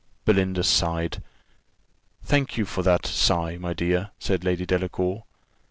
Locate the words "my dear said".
3.57-4.43